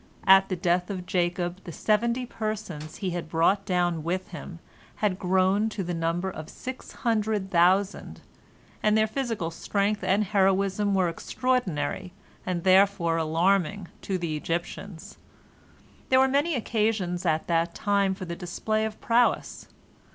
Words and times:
At 0.25 0.49
the 0.49 0.55
death 0.55 0.89
of 0.89 1.05
Jacob 1.05 1.63
the 1.63 1.71
seventy 1.71 2.25
persons 2.25 2.95
he 2.95 3.11
had 3.11 3.29
brought 3.29 3.67
down 3.67 4.01
with 4.01 4.29
him 4.29 4.57
bad 4.99 5.19
grown 5.19 5.69
to 5.69 5.83
the 5.83 5.93
number 5.93 6.31
of 6.31 6.49
six 6.49 6.91
hundred 7.05 7.51
thousand, 7.51 8.21
and 8.81 8.97
their 8.97 9.05
physical 9.05 9.51
strength 9.51 10.03
and 10.03 10.23
heroism 10.23 10.95
were 10.95 11.07
extraordinary 11.07 12.13
and 12.47 12.63
therefore 12.63 13.17
alarming 13.17 13.89
to 14.01 14.17
the 14.17 14.35
Egyptians. 14.35 15.19
There 16.09 16.19
were 16.19 16.27
many 16.27 16.55
occasions 16.55 17.23
at 17.23 17.45
that 17.45 17.75
time 17.75 18.15
for 18.15 18.25
the 18.25 18.35
display 18.35 18.85
of 18.85 18.99
prowess. 19.01 19.67